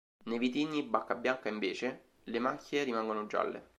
[0.23, 3.69] Nei vitigni bacca bianca invece, le macchie rimangono gialle.